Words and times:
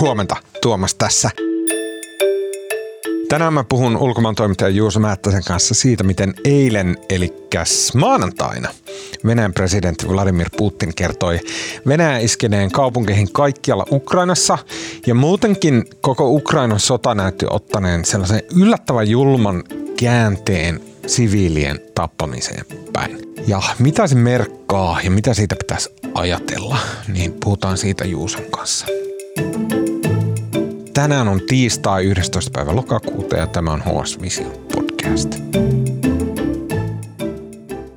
Huomenta, 0.00 0.36
Tuomas 0.62 0.94
tässä. 0.94 1.30
Tänään 3.28 3.54
mä 3.54 3.64
puhun 3.64 3.96
ulkomaan 3.96 4.34
toimittaja 4.34 4.68
Juuso 4.68 5.00
Määttäsen 5.00 5.44
kanssa 5.44 5.74
siitä, 5.74 6.04
miten 6.04 6.34
eilen, 6.44 6.96
eli 7.10 7.34
maanantaina, 7.94 8.68
Venäjän 9.26 9.52
presidentti 9.52 10.08
Vladimir 10.08 10.48
Putin 10.56 10.94
kertoi 10.94 11.40
Venäjän 11.86 12.20
iskeneen 12.20 12.70
kaupunkeihin 12.70 13.32
kaikkialla 13.32 13.86
Ukrainassa 13.92 14.58
ja 15.06 15.14
muutenkin 15.14 15.84
koko 16.00 16.30
Ukrainan 16.30 16.80
sota 16.80 17.14
näytti 17.14 17.46
ottaneen 17.50 18.04
sellaisen 18.04 18.42
yllättävän 18.56 19.10
julman 19.10 19.64
käänteen 19.98 20.80
siviilien 21.06 21.80
tappamiseen 21.94 22.64
päin. 22.92 23.18
Ja 23.46 23.62
mitä 23.78 24.06
se 24.06 24.14
merkkaa 24.14 25.00
ja 25.04 25.10
mitä 25.10 25.34
siitä 25.34 25.56
pitäisi 25.56 25.90
ajatella, 26.14 26.78
niin 27.08 27.32
puhutaan 27.32 27.78
siitä 27.78 28.04
Juuson 28.04 28.44
kanssa. 28.50 28.86
Tänään 30.96 31.28
on 31.28 31.40
tiistai 31.48 32.04
11. 32.04 32.50
päivä 32.54 32.76
lokakuuta 32.76 33.36
ja 33.36 33.46
tämä 33.46 33.72
on 33.72 33.82
HS 33.82 34.20
Vision 34.20 34.52
podcast. 34.74 35.34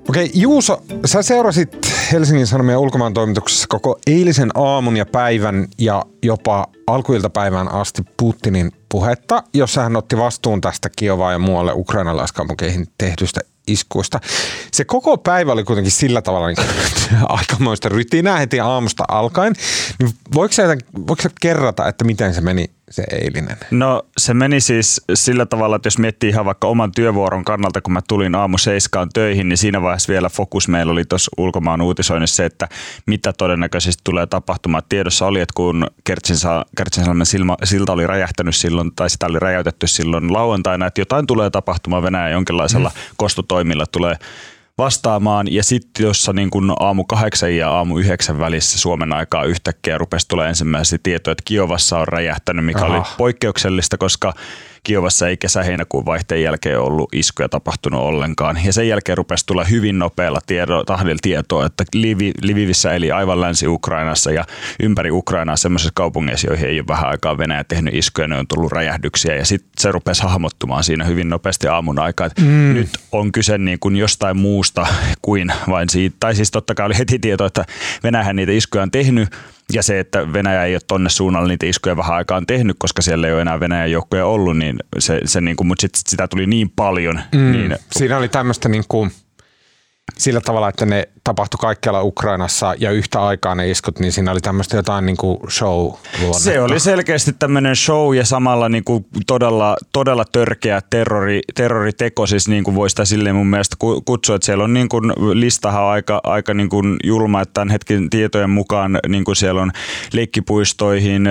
Okei, 0.09 0.31
Juuso, 0.33 0.81
sä 1.05 1.21
seurasit 1.21 1.77
Helsingin 2.11 2.47
Sanomien 2.47 2.77
ulkomaan 2.77 3.13
toimituksessa 3.13 3.65
koko 3.69 3.99
eilisen 4.07 4.51
aamun 4.55 4.97
ja 4.97 5.05
päivän 5.05 5.67
ja 5.77 6.05
jopa 6.23 6.67
alkuiltapäivään 6.87 7.71
asti 7.71 8.01
Putinin 8.17 8.71
puhetta, 8.89 9.43
jossa 9.53 9.81
hän 9.81 9.95
otti 9.95 10.17
vastuun 10.17 10.61
tästä 10.61 10.89
Kiovaa 10.95 11.31
ja 11.31 11.39
muualle 11.39 11.71
ukrainalaiskaupunkeihin 11.75 12.87
tehdystä 12.97 13.41
iskuista. 13.67 14.19
Se 14.71 14.85
koko 14.85 15.17
päivä 15.17 15.51
oli 15.51 15.63
kuitenkin 15.63 15.91
sillä 15.91 16.21
tavalla 16.21 16.47
niin 16.47 16.57
aikamoista 17.37 17.89
rytinää 17.89 18.37
heti 18.37 18.59
aamusta 18.59 19.03
alkaen. 19.07 19.53
Niin 19.99 20.11
voiko 20.35 20.53
sä 21.21 21.29
kerrata, 21.41 21.87
että 21.87 22.03
miten 22.03 22.33
se 22.33 22.41
meni 22.41 22.65
se 22.89 23.03
eilinen? 23.11 23.57
No 23.71 24.05
se 24.17 24.33
meni 24.33 24.59
siis 24.61 25.01
sillä 25.13 25.45
tavalla, 25.45 25.75
että 25.75 25.87
jos 25.87 25.97
miettii 25.97 26.29
ihan 26.29 26.45
vaikka 26.45 26.67
oman 26.67 26.91
työvuoron 26.91 27.45
kannalta, 27.45 27.81
kun 27.81 27.93
mä 27.93 28.01
tulin 28.07 28.35
aamu 28.35 28.57
seiskaan 28.57 29.09
töihin, 29.13 29.49
niin 29.49 29.57
siinä 29.57 29.81
vaiheessa 29.81 30.13
vielä 30.13 30.29
fokus 30.29 30.67
meillä 30.67 30.91
oli 30.91 31.05
tuossa 31.05 31.31
ulkomaan 31.37 31.81
uutisoinnissa 31.81 32.35
se, 32.35 32.45
että 32.45 32.67
mitä 33.05 33.33
todennäköisesti 33.33 34.01
tulee 34.03 34.25
tapahtumaan. 34.27 34.83
Tiedossa 34.89 35.25
oli, 35.25 35.39
että 35.39 35.53
kun 35.55 35.87
Kertsinsalmen 36.75 37.25
silta 37.63 37.93
oli 37.93 38.07
räjähtänyt 38.07 38.55
silloin, 38.55 38.91
tai 38.95 39.09
sitä 39.09 39.25
oli 39.25 39.39
räjäytetty 39.39 39.87
silloin 39.87 40.33
lauantaina, 40.33 40.85
että 40.85 41.01
jotain 41.01 41.27
tulee 41.27 41.49
tapahtumaan 41.49 42.03
Venäjän 42.03 42.31
jonkinlaisella 42.31 42.89
mm. 42.89 43.01
kostotoimilla 43.17 43.85
tulee 43.91 44.15
vastaamaan. 44.79 45.53
Ja 45.53 45.63
sitten 45.63 46.03
jossa 46.03 46.33
niin 46.33 46.49
kun 46.49 46.73
aamu 46.79 47.03
kahdeksan 47.03 47.55
ja 47.55 47.71
aamu 47.71 47.97
yhdeksän 47.97 48.39
välissä 48.39 48.79
Suomen 48.79 49.13
aikaa 49.13 49.43
yhtäkkiä 49.43 49.97
rupesi 49.97 50.27
tulee 50.27 50.49
ensimmäisiä 50.49 50.99
tietoja, 51.03 51.31
että 51.31 51.43
Kiovassa 51.45 51.99
on 51.99 52.07
räjähtänyt, 52.07 52.65
mikä 52.65 52.85
Aha. 52.85 52.97
oli 52.97 53.05
poikkeuksellista, 53.17 53.97
koska 53.97 54.33
Kiovassa 54.83 55.27
ei 55.27 55.37
kesä-heinäkuun 55.37 56.05
vaihteen 56.05 56.43
jälkeen 56.43 56.79
ollut 56.79 57.09
iskuja 57.13 57.49
tapahtunut 57.49 58.01
ollenkaan. 58.01 58.59
Ja 58.65 58.73
sen 58.73 58.87
jälkeen 58.87 59.17
rupesi 59.17 59.45
tulla 59.45 59.63
hyvin 59.63 59.99
nopealla 59.99 60.39
tiedo, 60.47 60.83
tahdilla 60.83 61.19
tietoa, 61.21 61.65
että 61.65 61.83
Livi, 61.93 62.31
Livivissä 62.41 62.93
eli 62.93 63.11
aivan 63.11 63.41
länsi-Ukrainassa 63.41 64.31
ja 64.31 64.45
ympäri 64.79 65.11
Ukrainaa 65.11 65.55
semmoisissa 65.55 65.91
kaupungeissa, 65.95 66.47
joihin 66.47 66.69
ei 66.69 66.79
ole 66.79 66.87
vähän 66.87 67.09
aikaa 67.09 67.37
Venäjä 67.37 67.63
tehnyt 67.63 67.93
iskuja, 67.93 68.27
ne 68.27 68.37
on 68.37 68.47
tullut 68.47 68.71
räjähdyksiä. 68.71 69.35
Ja 69.35 69.45
sitten 69.45 69.71
se 69.79 69.91
rupesi 69.91 70.23
hahmottumaan 70.23 70.83
siinä 70.83 71.05
hyvin 71.05 71.29
nopeasti 71.29 71.67
aamun 71.67 71.99
aikaa, 71.99 72.27
että 72.27 72.41
mm. 72.41 72.73
nyt 72.73 72.89
on 73.11 73.31
kyse 73.31 73.57
niin 73.57 73.79
kuin 73.79 73.95
jostain 73.95 74.37
muusta 74.37 74.87
kuin 75.21 75.53
vain 75.69 75.89
siitä. 75.89 76.15
Tai 76.19 76.35
siis 76.35 76.51
totta 76.51 76.75
kai 76.75 76.85
oli 76.85 76.97
heti 76.97 77.19
tieto, 77.19 77.45
että 77.45 77.65
Venäjä 78.03 78.33
niitä 78.33 78.51
iskuja 78.51 78.83
on 78.83 78.91
tehnyt, 78.91 79.29
ja 79.73 79.83
se, 79.83 79.99
että 79.99 80.33
Venäjä 80.33 80.65
ei 80.65 80.75
ole 80.75 80.81
tonne 80.87 81.09
suunnalle 81.09 81.47
niitä 81.47 81.65
iskuja 81.65 81.97
vähän 81.97 82.15
aikaan 82.15 82.45
tehnyt, 82.45 82.75
koska 82.79 83.01
siellä 83.01 83.27
ei 83.27 83.33
ole 83.33 83.41
enää 83.41 83.59
Venäjän 83.59 83.91
joukkoja 83.91 84.25
ollut, 84.25 84.57
niin 84.57 84.79
se, 84.99 85.21
se 85.25 85.41
niin 85.41 85.55
kuin, 85.55 85.67
mutta 85.67 85.81
sit 85.81 85.91
sitä 86.09 86.27
tuli 86.27 86.47
niin 86.47 86.69
paljon. 86.75 87.21
Mm, 87.35 87.51
niin, 87.51 87.75
siinä 87.91 88.17
oli 88.17 88.29
tämmöistä 88.29 88.69
niin 88.69 88.83
kuin, 88.87 89.11
sillä 90.17 90.41
tavalla, 90.41 90.69
että 90.69 90.85
ne 90.85 91.09
tapahtui 91.23 91.57
kaikkialla 91.61 92.03
Ukrainassa 92.03 92.73
ja 92.77 92.91
yhtä 92.91 93.21
aikaa 93.21 93.55
ne 93.55 93.69
iskut, 93.69 93.99
niin 93.99 94.11
siinä 94.11 94.31
oli 94.31 94.39
tämmöistä 94.39 94.77
jotain 94.77 95.05
niin 95.05 95.17
kuin 95.17 95.37
show. 95.49 95.91
Se 96.31 96.61
oli 96.61 96.79
selkeästi 96.79 97.33
tämmöinen 97.39 97.75
show 97.75 98.15
ja 98.15 98.25
samalla 98.25 98.69
niin 98.69 98.83
kuin 98.83 99.05
todella, 99.27 99.77
todella 99.93 100.25
törkeä 100.31 100.81
terrori, 100.89 101.41
terroriteko, 101.55 102.27
siis 102.27 102.47
niin 102.47 102.63
kuin 102.63 102.75
voi 102.75 102.89
sitä 102.89 103.05
silleen 103.05 103.35
mun 103.35 103.47
mielestä 103.47 103.75
kutsua, 104.05 104.35
että 104.35 104.45
siellä 104.45 104.63
on 104.63 104.73
niin 104.73 104.89
kuin 104.89 105.13
listahan 105.33 105.83
aika, 105.83 106.21
aika 106.23 106.53
niin 106.53 106.69
kuin 106.69 106.97
julma, 107.03 107.41
että 107.41 107.53
tämän 107.53 107.69
hetken 107.69 108.09
tietojen 108.09 108.49
mukaan 108.49 108.99
niin 109.07 109.23
kuin 109.23 109.35
siellä 109.35 109.61
on 109.61 109.71
leikkipuistoihin, 110.13 111.27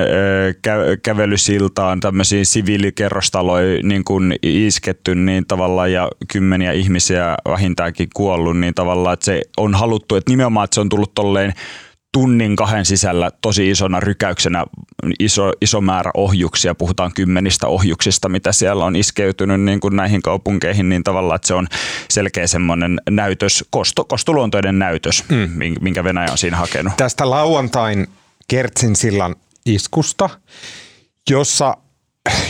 kä- 0.52 0.98
kävelysiltaan, 1.02 2.00
tämmöisiin 2.00 2.46
siviilikerrostaloihin 2.46 3.88
niin 3.88 4.04
kuin 4.04 4.34
isketty 4.42 5.14
niin 5.14 5.46
tavallaan 5.46 5.92
ja 5.92 6.08
kymmeniä 6.32 6.72
ihmisiä 6.72 7.36
vähintäänkin 7.48 8.08
kuollut, 8.14 8.58
niin 8.58 8.74
tavallaan, 8.74 9.14
että 9.14 9.24
se 9.24 9.42
on 9.56 9.74
haluttu, 9.78 10.16
että 10.16 10.32
nimenomaan, 10.32 10.64
että 10.64 10.74
se 10.74 10.80
on 10.80 10.88
tullut 10.88 11.14
tolleen 11.14 11.52
tunnin 12.12 12.56
kahden 12.56 12.84
sisällä 12.84 13.30
tosi 13.42 13.70
isona 13.70 14.00
rykäyksenä 14.00 14.64
iso, 15.18 15.52
iso 15.60 15.80
määrä 15.80 16.10
ohjuksia, 16.14 16.74
puhutaan 16.74 17.12
kymmenistä 17.14 17.66
ohjuksista, 17.66 18.28
mitä 18.28 18.52
siellä 18.52 18.84
on 18.84 18.96
iskeytynyt 18.96 19.60
niin 19.60 19.80
kuin 19.80 19.96
näihin 19.96 20.22
kaupunkeihin, 20.22 20.88
niin 20.88 21.04
tavallaan, 21.04 21.36
että 21.36 21.48
se 21.48 21.54
on 21.54 21.66
selkeä 22.10 22.46
semmoinen 22.46 23.00
näytös, 23.10 23.64
kosto, 23.70 24.04
kostoluontoinen 24.04 24.78
näytös, 24.78 25.24
mm. 25.28 25.50
minkä 25.80 26.04
Venäjä 26.04 26.32
on 26.32 26.38
siinä 26.38 26.56
hakenut. 26.56 26.92
Tästä 26.96 27.30
lauantain 27.30 28.06
Kertsin 28.48 28.96
sillan 28.96 29.36
iskusta, 29.66 30.30
jossa 31.30 31.76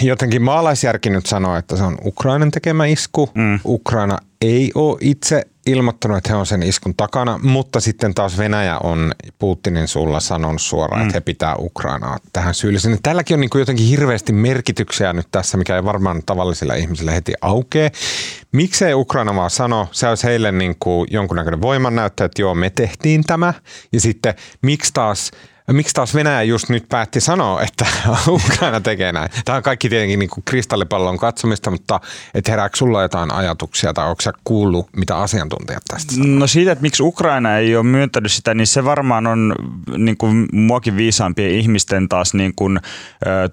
jotenkin 0.03 0.43
maalaisjärki 0.43 1.10
nyt 1.10 1.27
sanoo, 1.27 1.56
että 1.56 1.77
se 1.77 1.83
on 1.83 1.99
Ukrainan 2.05 2.50
tekemä 2.50 2.87
isku. 2.87 3.31
Mm. 3.34 3.60
Ukraina 3.65 4.19
ei 4.41 4.71
ole 4.75 4.99
itse 5.00 5.47
ilmoittanut, 5.68 6.18
että 6.18 6.30
he 6.30 6.36
on 6.36 6.46
sen 6.46 6.62
iskun 6.62 6.94
takana, 6.94 7.38
mutta 7.42 7.80
sitten 7.80 8.14
taas 8.14 8.38
Venäjä 8.38 8.78
on 8.78 9.12
Putinin 9.38 9.88
sulla 9.88 10.20
sanonut 10.20 10.62
suoraan, 10.62 11.00
mm. 11.00 11.06
että 11.06 11.16
he 11.16 11.20
pitää 11.20 11.56
Ukrainaa 11.58 12.18
tähän 12.32 12.54
syyllisenä. 12.54 12.96
Tälläkin 13.02 13.34
on 13.34 13.40
niin 13.40 13.50
kuin 13.50 13.60
jotenkin 13.60 13.86
hirveästi 13.86 14.32
merkityksiä 14.32 15.12
nyt 15.12 15.28
tässä, 15.30 15.58
mikä 15.58 15.76
ei 15.76 15.84
varmaan 15.84 16.22
tavallisilla 16.26 16.74
ihmisillä 16.74 17.12
heti 17.12 17.32
aukee. 17.40 17.90
Miksei 18.52 18.94
Ukraina 18.94 19.34
vaan 19.34 19.50
sano, 19.50 19.88
se 19.92 20.08
olisi 20.08 20.26
heille 20.26 20.52
niin 20.52 20.76
kuin 20.78 21.08
jonkunnäköinen 21.10 21.62
voimannäyttö, 21.62 22.24
että 22.24 22.42
joo, 22.42 22.54
me 22.54 22.70
tehtiin 22.70 23.24
tämä. 23.24 23.54
Ja 23.92 24.00
sitten 24.00 24.34
miksi 24.62 24.92
taas 24.94 25.30
miksi 25.72 25.94
taas 25.94 26.14
Venäjä 26.14 26.42
just 26.42 26.68
nyt 26.68 26.88
päätti 26.88 27.20
sanoa, 27.20 27.62
että 27.62 27.86
Ukraina 28.28 28.80
tekee 28.80 29.12
näin? 29.12 29.30
Tämä 29.44 29.56
on 29.56 29.62
kaikki 29.62 29.88
tietenkin 29.88 30.18
niin 30.18 30.30
kuin 30.30 30.44
kristallipallon 30.44 31.18
katsomista, 31.18 31.70
mutta 31.70 32.00
et 32.34 32.48
herääkö 32.48 32.76
sulla 32.76 33.02
jotain 33.02 33.32
ajatuksia 33.32 33.92
tai 33.94 34.08
onko 34.08 34.22
sä 34.22 34.32
kuullut, 34.44 34.88
mitä 34.96 35.18
asiantuntijat 35.18 35.82
tästä 35.88 36.14
sanoo? 36.14 36.38
No 36.38 36.46
siitä, 36.46 36.72
että 36.72 36.82
miksi 36.82 37.02
Ukraina 37.02 37.58
ei 37.58 37.76
ole 37.76 37.84
myöntänyt 37.84 38.32
sitä, 38.32 38.54
niin 38.54 38.66
se 38.66 38.84
varmaan 38.84 39.26
on 39.26 39.54
niin 39.96 40.16
kuin 40.16 40.46
muakin 40.52 40.96
viisaampien 40.96 41.50
ihmisten 41.50 42.08
taas 42.08 42.34
niin 42.34 42.52
kuin, 42.56 42.80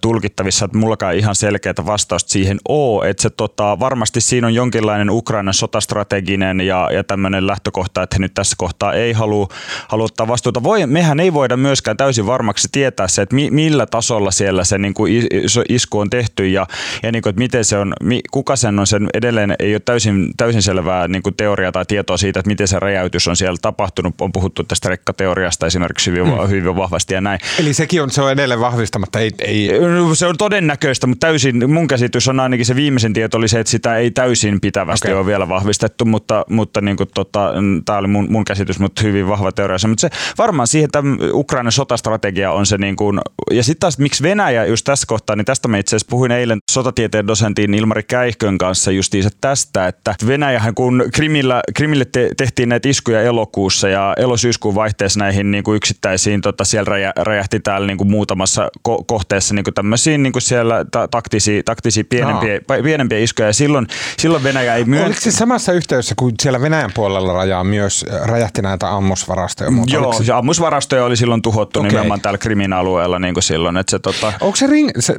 tulkittavissa, 0.01 0.65
että 0.65 0.77
mullakaan 0.77 1.15
ihan 1.15 1.35
selkeää 1.35 1.73
vastausta 1.85 2.29
siihen 2.29 2.57
ole, 2.67 3.09
että 3.09 3.23
se 3.23 3.29
tota, 3.29 3.79
varmasti 3.79 4.21
siinä 4.21 4.47
on 4.47 4.53
jonkinlainen 4.53 5.09
Ukrainan 5.09 5.53
sotastrateginen 5.53 6.61
ja, 6.61 6.89
ja 6.93 7.03
tämmöinen 7.03 7.47
lähtökohta, 7.47 8.03
että 8.03 8.15
he 8.15 8.19
nyt 8.19 8.33
tässä 8.33 8.55
kohtaa 8.57 8.93
ei 8.93 9.13
halua, 9.13 9.47
halua 9.87 10.05
ottaa 10.05 10.27
vastuuta. 10.27 10.63
Voi, 10.63 10.85
mehän 10.87 11.19
ei 11.19 11.33
voida 11.33 11.57
myöskään 11.57 11.97
täysin 12.05 12.25
varmaksi 12.25 12.67
tietää 12.71 13.07
se, 13.07 13.21
että 13.21 13.35
mi, 13.35 13.51
millä 13.51 13.85
tasolla 13.85 14.31
siellä 14.31 14.63
se 14.63 14.77
niin 14.77 14.93
kuin 14.93 15.27
isku 15.69 15.99
on 15.99 16.09
tehty 16.09 16.47
ja, 16.47 16.67
ja 17.03 17.11
niin 17.11 17.21
kuin, 17.21 17.29
että 17.29 17.39
miten 17.39 17.65
se 17.65 17.77
on, 17.77 17.93
kuka 18.31 18.55
sen 18.55 18.79
on 18.79 18.87
sen 18.87 19.07
edelleen, 19.13 19.55
ei 19.59 19.73
ole 19.73 19.79
täysin, 19.79 20.33
täysin 20.37 20.61
selvää 20.61 21.07
niin 21.07 21.23
kuin 21.23 21.35
teoriaa 21.35 21.71
tai 21.71 21.85
tietoa 21.85 22.17
siitä, 22.17 22.39
että 22.39 22.47
miten 22.47 22.67
se 22.67 22.79
räjäytys 22.79 23.27
on 23.27 23.35
siellä 23.35 23.57
tapahtunut. 23.61 24.21
On 24.21 24.31
puhuttu 24.31 24.63
tästä 24.63 24.89
rekkateoriasta 24.89 25.65
esimerkiksi 25.65 26.11
hyvin, 26.11 26.27
mm. 26.27 26.49
hyvin 26.49 26.75
vahvasti 26.75 27.13
ja 27.13 27.21
näin. 27.21 27.39
Eli 27.59 27.73
sekin 27.73 28.01
on, 28.01 28.11
se 28.11 28.21
on 28.21 28.31
edelleen 28.31 28.59
vahvistamatta? 28.59 29.19
Ei, 29.19 29.31
ei... 29.41 29.69
Se 30.13 30.25
on 30.25 30.37
todennäköistä, 30.37 31.07
mutta 31.07 31.27
täysin, 31.27 31.71
mun 31.71 31.87
käsitys 31.87 32.27
on 32.27 32.39
ainakin 32.39 32.65
se 32.65 32.75
viimeisen 32.75 33.13
tieto 33.13 33.37
oli 33.37 33.47
se, 33.47 33.59
että 33.59 33.71
sitä 33.71 33.97
ei 33.97 34.11
täysin 34.11 34.61
pitävästi 34.61 35.07
okay. 35.07 35.17
ole 35.17 35.25
vielä 35.25 35.49
vahvistettu, 35.49 36.05
mutta, 36.05 36.45
mutta 36.49 36.81
niin 36.81 36.97
kuin, 36.97 37.09
tota, 37.13 37.53
tämä 37.85 37.97
oli 37.97 38.07
mun, 38.07 38.27
mun 38.29 38.45
käsitys, 38.45 38.79
mutta 38.79 39.01
hyvin 39.03 39.27
vahva 39.27 39.51
teoria. 39.51 39.77
Mutta 39.87 40.01
se 40.01 40.09
varmaan 40.37 40.67
siihen, 40.67 40.85
että 40.85 41.03
Ukrainan 41.33 41.71
sota 41.71 41.94
sotastrategia 41.97 42.51
on 42.51 42.65
se 42.65 42.77
niin 42.77 42.95
kuin, 42.95 43.19
ja 43.51 43.63
sitten 43.63 43.79
taas 43.79 43.97
miksi 43.97 44.23
Venäjä 44.23 44.65
just 44.65 44.85
tässä 44.85 45.05
kohtaa, 45.07 45.35
niin 45.35 45.45
tästä 45.45 45.67
mä 45.67 45.77
itse 45.77 45.95
asiassa 45.95 46.09
puhuin 46.09 46.31
eilen 46.31 46.59
sotatieteen 46.71 47.27
dosentin 47.27 47.73
Ilmari 47.73 48.03
Käihkön 48.03 48.57
kanssa 48.57 48.91
justiinsa 48.91 49.29
tästä, 49.41 49.87
että 49.87 50.15
Venäjähän 50.27 50.75
kun 50.75 51.03
Krimillä, 51.13 51.61
Krimille 51.75 52.05
te, 52.05 52.29
tehtiin 52.37 52.69
näitä 52.69 52.89
iskuja 52.89 53.21
elokuussa 53.21 53.89
ja 53.89 54.13
elosyyskuun 54.17 54.75
vaihteessa 54.75 55.19
näihin 55.19 55.51
niin 55.51 55.63
kuin 55.63 55.75
yksittäisiin, 55.75 56.41
tota, 56.41 56.63
siellä 56.65 56.89
räjä, 56.89 57.13
räjähti 57.17 57.59
täällä 57.59 57.87
niin 57.87 57.97
kuin 57.97 58.11
muutamassa 58.11 58.69
ko- 58.89 59.03
kohteessa 59.07 59.53
niin 59.53 59.63
kuin 59.63 59.73
tämmöisiin 59.73 60.23
niin 60.23 60.33
kuin 60.33 60.41
siellä 60.41 60.85
ta- 60.91 61.07
taktisia, 61.07 61.63
taktisia 61.63 62.03
pienempiä, 62.09 62.53
no. 62.55 62.83
pienempiä 62.83 63.19
iskuja 63.19 63.47
ja 63.47 63.53
silloin, 63.53 63.87
silloin 64.17 64.43
Venäjä 64.43 64.75
ei 64.75 64.85
myöntä. 64.85 65.05
Oliko 65.05 65.21
se 65.21 65.31
samassa 65.31 65.73
yhteydessä, 65.73 66.15
kun 66.17 66.33
siellä 66.41 66.61
Venäjän 66.61 66.91
puolella 66.93 67.33
rajaa 67.33 67.63
myös 67.63 68.05
räjähti 68.25 68.61
näitä 68.61 68.91
ammusvarastoja? 68.91 69.69
Joo, 69.87 70.13
se... 70.13 70.33
ammusvarastoja 70.33 71.05
oli 71.05 71.17
silloin 71.17 71.41
tuhottu 71.41 71.84
okay. 71.85 71.91
nimenomaan 71.91 72.21
täällä 72.21 72.37
Krimin 72.37 72.73
alueella 72.73 73.19
niin 73.19 73.33
kuin 73.33 73.43
silloin. 73.43 73.77
Että 73.77 73.91
se, 73.91 73.99
tota... 73.99 74.33
Onko 74.41 74.55
se, 74.55 74.67
ring, 74.67 74.89
se, 74.99 75.15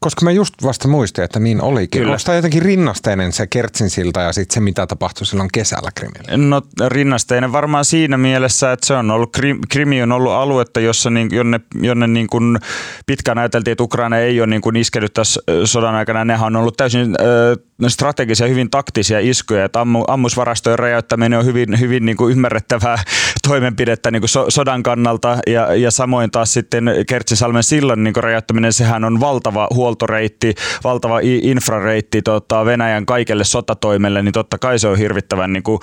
koska 0.00 0.24
mä 0.24 0.30
just 0.30 0.54
vasta 0.62 0.88
muistin, 0.88 1.24
että 1.24 1.40
niin 1.40 1.62
olikin. 1.62 2.00
Kyllä. 2.00 2.12
Onko 2.12 2.22
tämä 2.24 2.36
jotenkin 2.36 2.62
rinnasteinen 2.62 3.32
se 3.32 3.46
Kertsin 3.46 3.90
silta 3.90 4.20
ja 4.20 4.32
sitten 4.32 4.54
se, 4.54 4.60
mitä 4.60 4.86
tapahtui 4.86 5.26
silloin 5.26 5.48
kesällä 5.52 5.90
Krimillä? 5.94 6.36
No 6.36 6.62
rinnasteinen 6.88 7.52
varmaan 7.52 7.84
siinä 7.84 8.18
mielessä, 8.18 8.72
että 8.72 8.86
se 8.86 8.94
on 8.94 9.10
ollut, 9.10 9.36
Krimi 9.68 10.02
on 10.02 10.12
ollut 10.12 10.32
aluetta, 10.32 10.80
jossa 10.80 11.10
niin, 11.10 11.28
jonne, 11.32 11.60
jonne 11.80 12.06
niin 12.06 12.26
kuin 12.26 12.58
pitkään 13.06 13.38
ajateltiin, 13.38 13.72
että 13.72 13.84
Ukraina 13.84 14.18
ei 14.18 14.40
ole 14.40 14.46
niin 14.46 14.62
kuin 14.62 14.76
iskenyt 14.76 15.14
tässä 15.14 15.40
sodan 15.64 15.94
aikana. 15.94 16.24
Nehän 16.24 16.46
on 16.46 16.56
ollut 16.56 16.76
täysin 16.76 17.14
äh, 17.20 17.88
strategisia, 17.88 18.46
hyvin 18.48 18.70
taktisia 18.70 19.20
iskuja, 19.20 19.64
että 19.64 19.80
ammu, 19.80 20.04
ammusvarastojen 20.08 20.78
räjäyttäminen 20.78 21.38
on 21.38 21.44
hyvin, 21.44 21.80
hyvin 21.80 22.04
niin 22.04 22.16
kuin 22.16 22.32
ymmärrettävää 22.32 22.98
toimenpidettä 23.48 24.10
niin 24.10 24.22
kuin 24.22 24.28
so, 24.28 24.46
sodan 24.48 24.82
kannalta 24.82 25.38
ja, 25.46 25.74
ja 25.74 25.90
samoin 26.08 26.30
taas 26.30 26.52
sitten 26.52 26.90
Kertsisalmen 27.06 27.62
sillan 27.62 28.04
niin 28.04 28.16
räjäyttäminen, 28.16 28.72
sehän 28.72 29.04
on 29.04 29.20
valtava 29.20 29.68
huoltoreitti, 29.74 30.54
valtava 30.84 31.20
infrareitti 31.22 32.22
tota, 32.22 32.64
Venäjän 32.64 33.06
kaikelle 33.06 33.44
sotatoimelle, 33.44 34.22
niin 34.22 34.32
totta 34.32 34.58
kai 34.58 34.78
se 34.78 34.88
on 34.88 34.98
hirvittävän, 34.98 35.52
niin 35.52 35.62
kuin, 35.62 35.80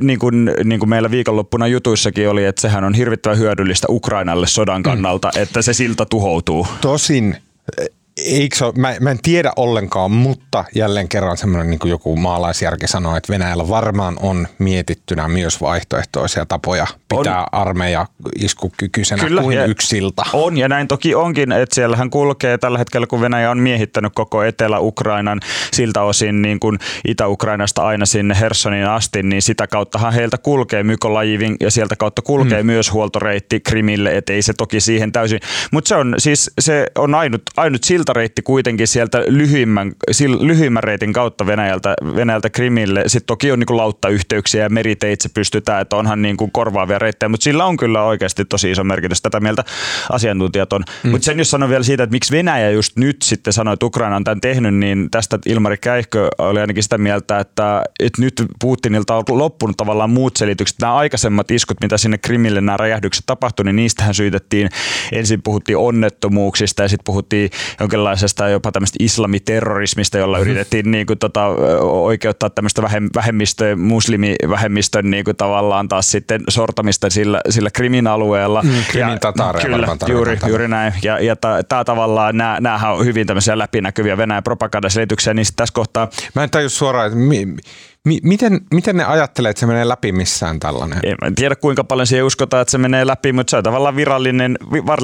niin 0.00 0.18
kuin, 0.18 0.50
niin 0.64 0.78
kuin 0.80 0.88
meillä 0.88 1.10
viikonloppuna 1.10 1.66
jutuissakin 1.66 2.28
oli, 2.28 2.44
että 2.44 2.60
sehän 2.60 2.84
on 2.84 2.94
hirvittävän 2.94 3.38
hyödyllistä 3.38 3.86
Ukrainalle 3.90 4.46
sodan 4.46 4.82
kannalta, 4.82 5.30
mm. 5.34 5.42
että 5.42 5.62
se 5.62 5.72
silta 5.72 6.06
tuhoutuu. 6.06 6.66
Tosin 6.80 7.36
eikö 8.24 8.66
ole, 8.66 8.72
mä, 8.76 8.94
mä 9.00 9.10
en 9.10 9.18
tiedä 9.22 9.52
ollenkaan, 9.56 10.10
mutta 10.10 10.64
jälleen 10.74 11.08
kerran 11.08 11.36
semmoinen 11.36 11.70
niin 11.70 11.78
kuin 11.78 11.90
joku 11.90 12.16
maalaisjärki 12.16 12.88
sanoo, 12.88 13.16
että 13.16 13.32
Venäjällä 13.32 13.68
varmaan 13.68 14.16
on 14.20 14.48
mietittynä 14.58 15.28
myös 15.28 15.60
vaihtoehtoisia 15.60 16.46
tapoja 16.46 16.86
pitää 17.08 17.40
on. 17.40 17.46
armeija 17.52 18.06
iskukykyisenä 18.38 19.24
Kyllä, 19.24 19.42
kuin 19.42 19.58
yksiltä. 19.58 20.22
On 20.32 20.58
ja 20.58 20.68
näin 20.68 20.88
toki 20.88 21.14
onkin, 21.14 21.52
että 21.52 21.74
siellähän 21.74 22.10
kulkee 22.10 22.58
tällä 22.58 22.78
hetkellä, 22.78 23.06
kun 23.06 23.20
Venäjä 23.20 23.50
on 23.50 23.58
miehittänyt 23.58 24.12
koko 24.14 24.42
Etelä-Ukrainan 24.42 25.40
siltä 25.72 26.02
osin 26.02 26.42
niin 26.42 26.60
kuin 26.60 26.78
Itä-Ukrainasta 27.08 27.82
aina 27.82 28.06
sinne 28.06 28.36
Hersonin 28.40 28.86
asti, 28.86 29.22
niin 29.22 29.42
sitä 29.42 29.66
kauttahan 29.66 30.12
heiltä 30.12 30.38
kulkee 30.38 30.82
Mykolajivin 30.82 31.56
ja 31.60 31.70
sieltä 31.70 31.96
kautta 31.96 32.22
kulkee 32.22 32.62
mm. 32.62 32.66
myös 32.66 32.92
huoltoreitti 32.92 33.60
Krimille, 33.60 34.16
että 34.16 34.32
ei 34.32 34.42
se 34.42 34.52
toki 34.52 34.80
siihen 34.80 35.12
täysin, 35.12 35.40
mutta 35.70 35.88
se 35.88 35.94
on 35.94 36.14
siis 36.18 36.50
se 36.60 36.86
on 36.98 37.14
ainut, 37.14 37.42
ainut 37.56 37.84
siltä 37.84 38.07
siltareitti 38.08 38.42
kuitenkin 38.42 38.88
sieltä 38.88 39.22
lyhyimmän, 39.26 39.92
lyhyimmän 40.40 40.82
reitin 40.82 41.12
kautta 41.12 41.46
Venäjältä, 41.46 41.94
Venäjältä 42.16 42.50
Krimille. 42.50 43.02
Sitten 43.06 43.26
toki 43.26 43.52
on 43.52 43.58
niin 43.58 43.66
kuin 43.66 43.76
lauttayhteyksiä 43.76 44.62
ja 44.62 44.68
meriteitse 44.68 45.28
pystytään, 45.28 45.82
että 45.82 45.96
onhan 45.96 46.22
niin 46.22 46.36
kuin 46.36 46.50
korvaavia 46.52 46.98
reittejä, 46.98 47.28
mutta 47.28 47.44
sillä 47.44 47.64
on 47.64 47.76
kyllä 47.76 48.02
oikeasti 48.02 48.44
tosi 48.44 48.70
iso 48.70 48.84
merkitys. 48.84 49.22
Tätä 49.22 49.40
mieltä 49.40 49.64
asiantuntijat 50.12 50.72
on. 50.72 50.84
Mm. 51.04 51.10
Mutta 51.10 51.24
sen 51.24 51.38
jos 51.38 51.50
sanon 51.50 51.70
vielä 51.70 51.82
siitä, 51.82 52.02
että 52.02 52.14
miksi 52.14 52.32
Venäjä 52.32 52.70
just 52.70 52.96
nyt 52.96 53.16
sitten 53.22 53.52
sanoi, 53.52 53.74
että 53.74 53.86
Ukraina 53.86 54.16
on 54.16 54.24
tämän 54.24 54.40
tehnyt, 54.40 54.74
niin 54.74 55.10
tästä 55.10 55.38
Ilmari 55.46 55.76
Käihkö 55.76 56.28
oli 56.38 56.60
ainakin 56.60 56.82
sitä 56.82 56.98
mieltä, 56.98 57.38
että, 57.38 57.82
että 58.00 58.22
nyt 58.22 58.42
Putinilta 58.60 59.16
on 59.16 59.24
loppunut 59.28 59.76
tavallaan 59.76 60.10
muut 60.10 60.36
selitykset. 60.36 60.78
Nämä 60.80 60.94
aikaisemmat 60.94 61.50
iskut, 61.50 61.76
mitä 61.82 61.98
sinne 61.98 62.18
Krimille 62.18 62.60
nämä 62.60 62.76
räjähdykset 62.76 63.26
tapahtui, 63.26 63.64
niin 63.64 63.76
niistähän 63.76 64.14
syytettiin, 64.14 64.68
ensin 65.12 65.42
puhuttiin 65.42 65.76
onnettomuuksista 65.76 66.82
ja 66.82 66.88
sitten 66.88 67.04
puhuttiin 67.04 67.50
jonkin 67.80 67.97
jonkinlaisesta 67.98 68.48
jopa 68.48 68.72
tämmöistä 68.72 68.96
islamiterrorismista, 69.00 70.18
jolla 70.18 70.38
mm-hmm. 70.38 70.50
yritettiin 70.50 70.90
niin 70.90 71.06
kuin, 71.06 71.18
tota, 71.18 71.46
oikeuttaa 71.80 72.50
tämmöistä 72.50 72.82
vähemmistö, 73.14 73.76
muslimivähemmistön 73.76 75.10
niin 75.10 75.24
kuin, 75.24 75.36
tavallaan 75.36 75.88
taas 75.88 76.10
sitten 76.10 76.40
sortamista 76.48 77.10
sillä, 77.10 77.40
sillä 77.48 77.70
Krimin 77.70 78.06
alueella. 78.06 78.62
Mm, 78.62 78.70
Krimin 78.88 79.18
Kyllä, 79.62 79.96
juuri, 80.08 80.38
juuri 80.46 80.68
näin. 80.68 80.92
Ja, 81.02 81.18
ja 81.18 81.36
tämä 81.68 81.84
tavallaan, 81.84 82.36
nämä, 82.36 82.58
näähän 82.60 82.92
on 82.92 83.04
hyvin 83.04 83.26
tämmöisiä 83.26 83.58
läpinäkyviä 83.58 84.16
Venäjän 84.16 84.42
propagandaselityksiä, 84.42 85.34
niin 85.34 85.46
tässä 85.56 85.72
kohtaa... 85.72 86.08
Mä 86.34 86.44
en 86.44 86.50
tajua 86.50 86.68
suoraan, 86.68 87.06
että 87.06 87.18
mi, 87.18 87.46
miten, 88.22 88.60
miten 88.74 88.96
ne 88.96 89.04
ajattelee, 89.04 89.50
että 89.50 89.60
se 89.60 89.66
menee 89.66 89.88
läpi 89.88 90.12
missään 90.12 90.60
tällainen? 90.60 90.98
En 91.22 91.34
tiedä 91.34 91.56
kuinka 91.56 91.84
paljon 91.84 92.06
siihen 92.06 92.24
uskotaan, 92.24 92.60
että 92.60 92.72
se 92.72 92.78
menee 92.78 93.06
läpi, 93.06 93.32
mutta 93.32 93.50
se 93.50 93.56
on 93.56 93.62
tavallaan 93.62 93.96
virallinen, 93.96 94.58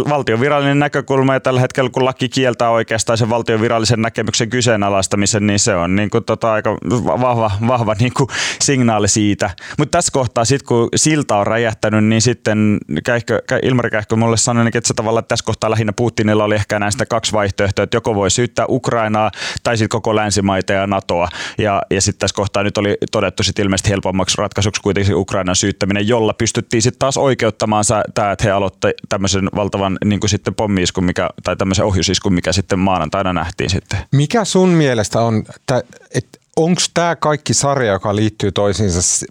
valtion 0.09 0.41
virallinen 0.41 0.79
näkökulma 0.79 1.35
ja 1.35 1.41
tällä 1.41 1.61
hetkellä 1.61 1.91
kun 1.91 2.05
laki 2.05 2.29
kieltää 2.29 2.71
oikeastaan 2.71 3.19
sen 3.19 3.31
valtion 3.31 3.61
virallisen 3.61 4.03
näkemyksen 4.03 4.51
kyseenalaistamisen, 4.51 5.47
niin 5.47 5.59
se 5.59 5.75
on 5.75 5.97
niin 5.97 6.11
kuin 6.11 6.25
tota 6.25 6.53
aika 6.53 6.77
vahva, 7.21 7.51
vahva 7.67 7.95
niin 7.99 8.13
kuin 8.15 8.29
signaali 8.61 9.09
siitä. 9.09 9.51
Mutta 9.79 9.99
tässä 9.99 10.13
kohtaa 10.13 10.45
sitten 10.45 10.67
kun 10.69 10.89
silta 10.97 11.37
on 11.37 11.47
räjähtänyt, 11.47 12.05
niin 12.05 12.23
sitten 12.23 12.79
Käihkö, 13.05 13.43
Ilmari 13.63 13.91
Käihkö 13.91 14.17
mulle 14.17 14.37
sanoi, 14.37 14.67
että 14.67 14.89
se 14.89 14.95
tavallaan 14.95 15.25
tässä 15.25 15.45
kohtaa 15.45 15.71
lähinnä 15.71 15.93
Putinilla 15.93 16.45
oli 16.45 16.55
ehkä 16.55 16.79
näistä 16.79 17.07
kaksi 17.07 17.33
vaihtoehtoa, 17.33 17.83
että 17.83 17.97
joko 17.97 18.15
voi 18.15 18.31
syyttää 18.31 18.67
Ukrainaa 18.69 19.31
tai 19.63 19.77
sitten 19.77 19.89
koko 19.89 20.17
länsimaita 20.17 20.73
ja 20.73 20.87
NATOa. 20.87 21.29
Ja, 21.59 21.83
ja 21.91 22.01
sitten 22.01 22.19
tässä 22.19 22.37
kohtaa 22.37 22.63
nyt 22.63 22.79
oli 22.79 22.84
todettu 23.13 23.43
sit 23.43 23.59
ilmeisesti 23.59 23.91
helpommaksi 23.91 24.35
ratkaisuksi 24.39 24.83
kuitenkin 24.83 25.15
Ukrainan 25.15 25.57
syyttäminen, 25.57 26.09
jolla 26.09 26.35
pystyttiin 26.35 26.83
sitten 26.83 26.99
taas 26.99 27.17
oikeuttamaan 27.17 27.85
tämä, 28.15 28.33
että 28.33 28.45
he 28.45 28.51
aloitti 28.51 28.89
tämmöisen 29.09 29.49
valtavan 29.57 29.99
niin 30.05 30.21
kuin 30.21 30.31
sitten 30.31 30.55
pommiiskun, 30.55 31.05
mikä, 31.05 31.31
tai 31.43 31.57
tämmöisen 31.57 31.85
ohjusiskun, 31.85 32.35
mikä 32.35 32.53
sitten 32.53 32.79
maanantaina 32.79 33.33
nähtiin 33.33 33.71
sitten. 33.71 33.99
Mikä 34.13 34.45
sun 34.45 34.69
mielestä 34.69 35.21
on, 35.21 35.45
että 36.15 36.39
onko 36.57 36.81
tämä 36.95 37.17
kaikki 37.17 37.55
sarja, 37.55 37.93
joka 37.93 38.17
liittyy 38.17 38.53
toisiinsa 38.53 39.27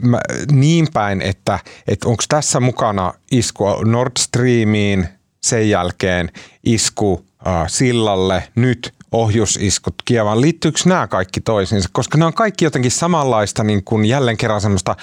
niin 0.52 0.88
päin, 0.94 1.22
että, 1.22 1.60
että 1.88 2.08
onko 2.08 2.24
tässä 2.30 2.60
mukana 2.60 3.14
isku 3.32 3.66
Nord 3.86 4.12
Streamiin, 4.20 5.08
sen 5.44 5.70
jälkeen 5.70 6.32
isku 6.64 7.26
äh, 7.48 7.64
sillalle, 7.68 8.44
nyt 8.56 8.94
ohjusiskut 9.14 9.96
Kievaan. 10.06 10.42
Liittyykö 10.42 10.80
nämä 10.86 11.08
kaikki 11.08 11.42
toisiinsa? 11.42 11.90
Koska 11.92 12.18
ne 12.18 12.26
on 12.26 12.34
kaikki 12.34 12.66
jotenkin 12.66 12.92
samanlaista 12.92 13.64
niin 13.64 13.84
kuin 13.84 14.06
jälleen 14.06 14.38
kerran 14.38 14.62
semmoista, 14.62 14.96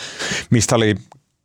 mistä 0.50 0.76
oli 0.76 0.94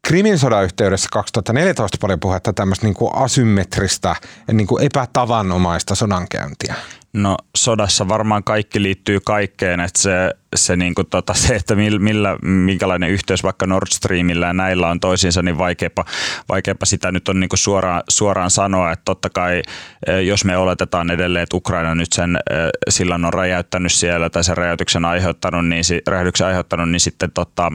Krimin 0.06 0.40
sodan 0.40 0.64
yhteydessä 0.64 1.10
2014 1.12 1.98
paljon 2.02 2.20
puhetta 2.20 2.54
tämmöistä 2.54 2.86
niin 2.86 2.94
kuin 2.94 3.16
asymmetristä, 3.16 4.16
niin 4.52 4.68
kuin 4.68 4.84
epätavanomaista 4.84 5.96
sodankäyntiä. 5.96 6.76
No 7.14 7.38
sodassa 7.58 8.08
varmaan 8.08 8.44
kaikki 8.44 8.82
liittyy 8.84 9.20
kaikkeen, 9.20 9.80
että 9.80 10.02
se, 10.02 10.12
se, 10.56 10.76
niin 10.76 10.96
kuin 10.96 11.08
tota, 11.10 11.34
se 11.34 11.56
että 11.56 11.76
millä, 11.76 12.38
minkälainen 12.42 13.10
yhteys 13.10 13.44
vaikka 13.44 13.68
Nord 13.68 13.88
Streamillä 13.92 14.48
ja 14.48 14.54
näillä 14.54 14.88
on 14.88 15.00
toisiinsa, 15.00 15.42
niin 15.42 15.58
vaikeapa, 15.58 16.06
vaikeapa 16.50 16.86
sitä 16.86 17.12
nyt 17.12 17.30
on 17.30 17.40
niin 17.40 17.50
kuin 17.50 17.60
suoraan, 17.60 18.04
suoraan 18.10 18.52
sanoa, 18.52 18.92
että 18.92 19.06
totta 19.06 19.30
kai 19.30 19.62
e, 20.08 20.22
jos 20.22 20.46
me 20.46 20.58
oletetaan 20.58 21.12
edelleen, 21.12 21.44
että 21.44 21.58
Ukraina 21.58 21.96
nyt 21.96 22.14
sen 22.14 22.36
e, 22.36 22.54
silloin 22.90 23.26
on 23.26 23.34
räjäyttänyt 23.34 23.92
siellä 23.92 24.30
tai 24.30 24.44
sen 24.44 24.58
räjäytyksen 24.58 25.06
aiheuttanut, 25.06 25.68
niin, 25.68 25.84
räjäytyksen 26.08 26.48
aiheuttanut, 26.48 26.90
niin 26.90 27.00
sitten 27.00 27.32
tota, 27.32 27.72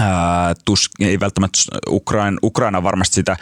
ää, 0.00 0.54
tus, 0.64 0.90
ei 1.00 1.20
välttämättä 1.20 1.58
Ukraina, 1.88 2.38
Ukraina 2.42 2.82
varmasti 2.82 3.14
sitä 3.14 3.36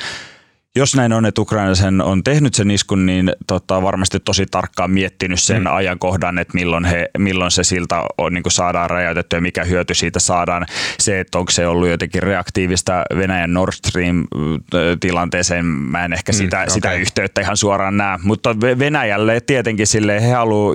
jos 0.76 0.96
näin 0.96 1.12
on, 1.12 1.26
että 1.26 1.40
Ukraina 1.40 1.74
sen 1.74 2.00
on 2.00 2.24
tehnyt 2.24 2.54
sen 2.54 2.70
iskun, 2.70 3.06
niin 3.06 3.32
tota, 3.46 3.82
varmasti 3.82 4.20
tosi 4.20 4.46
tarkkaan 4.50 4.90
miettinyt 4.90 5.40
sen 5.40 5.62
mm. 5.62 5.66
ajankohdan, 5.74 6.38
että 6.38 6.54
milloin, 6.54 6.84
he, 6.84 7.10
milloin 7.18 7.50
se 7.50 7.64
silta 7.64 8.04
on, 8.18 8.34
niin 8.34 8.42
kuin 8.42 8.52
saadaan 8.52 8.90
räjäytetty 8.90 9.36
ja 9.36 9.40
mikä 9.40 9.64
hyöty 9.64 9.94
siitä 9.94 10.20
saadaan. 10.20 10.66
Se, 10.98 11.20
että 11.20 11.38
onko 11.38 11.52
se 11.52 11.66
ollut 11.66 11.88
jotenkin 11.88 12.22
reaktiivista 12.22 13.04
Venäjän 13.16 13.52
Nord 13.52 13.72
Stream-tilanteeseen, 13.72 15.64
mä 15.64 16.04
en 16.04 16.12
ehkä 16.12 16.32
sitä, 16.32 16.56
mm, 16.56 16.62
okay. 16.62 16.74
sitä 16.74 16.92
yhteyttä 16.92 17.40
ihan 17.40 17.56
suoraan 17.56 17.96
näe. 17.96 18.18
Mutta 18.22 18.60
Venäjälle 18.60 19.40
tietenkin 19.40 19.86
sille 19.86 20.22
he 20.22 20.32
haluaa, 20.32 20.74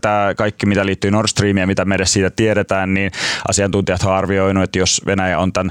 tämä 0.00 0.34
kaikki 0.36 0.66
mitä 0.66 0.86
liittyy 0.86 1.10
Nord 1.10 1.28
Streamiin 1.28 1.60
ja 1.60 1.66
mitä 1.66 1.84
me 1.84 1.94
edes 1.94 2.12
siitä 2.12 2.30
tiedetään, 2.30 2.94
niin 2.94 3.10
asiantuntijat 3.48 4.02
ovat 4.02 4.18
arvioinut, 4.18 4.64
että 4.64 4.78
jos 4.78 5.02
Venäjä 5.06 5.38
on 5.38 5.52
tämän 5.52 5.70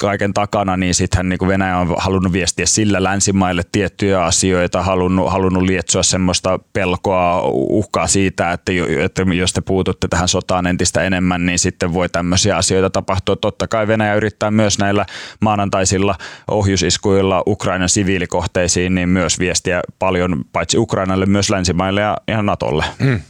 kaiken 0.00 0.34
takana, 0.34 0.76
niin 0.76 0.94
sittenhän 0.94 1.28
niin 1.28 1.48
Venäjä 1.48 1.78
on 1.78 1.94
halunnut 1.98 2.32
viestiä 2.44 2.66
sillä 2.66 3.02
länsimaille 3.02 3.62
tiettyjä 3.72 4.24
asioita, 4.24 4.82
halunnut, 4.82 5.30
halunnut 5.30 5.62
lietsoa 5.62 6.02
semmoista 6.02 6.58
pelkoa, 6.72 7.42
uhkaa 7.52 8.06
siitä, 8.06 8.52
että, 8.52 8.72
että 9.04 9.22
jos 9.22 9.52
te 9.52 9.60
puututte 9.60 10.08
tähän 10.08 10.28
sotaan 10.28 10.66
entistä 10.66 11.02
enemmän, 11.02 11.46
niin 11.46 11.58
sitten 11.58 11.94
voi 11.94 12.08
tämmöisiä 12.08 12.56
asioita 12.56 12.90
tapahtua. 12.90 13.36
Totta 13.36 13.68
kai 13.68 13.88
Venäjä 13.88 14.14
yrittää 14.14 14.50
myös 14.50 14.78
näillä 14.78 15.06
maanantaisilla 15.40 16.14
ohjusiskuilla 16.50 17.42
Ukrainan 17.46 17.88
siviilikohteisiin, 17.88 18.94
niin 18.94 19.08
myös 19.08 19.38
viestiä 19.38 19.82
paljon 19.98 20.44
paitsi 20.52 20.78
Ukrainalle, 20.78 21.26
myös 21.26 21.50
länsimaille 21.50 22.00
ja, 22.00 22.16
ja 22.28 22.42
Natolle. 22.42 22.84
Mm. 22.98 23.20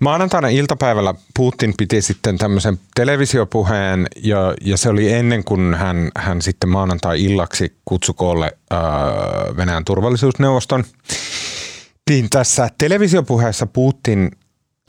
Maanantaina 0.00 0.48
iltapäivällä 0.48 1.14
Putin 1.36 1.74
piti 1.78 2.02
sitten 2.02 2.38
tämmöisen 2.38 2.78
televisiopuheen 2.94 4.06
ja, 4.22 4.54
ja 4.60 4.76
se 4.76 4.88
oli 4.88 5.12
ennen 5.12 5.44
kuin 5.44 5.74
hän, 5.74 6.10
hän 6.16 6.42
sitten 6.42 6.68
maanantai-illaksi 6.70 7.76
kutsui 7.84 8.14
koolle 8.18 8.53
Venäjän 9.56 9.84
turvallisuusneuvoston. 9.84 10.84
Niin 12.10 12.30
tässä 12.30 12.68
televisiopuheessa 12.78 13.66
Putin 13.66 14.30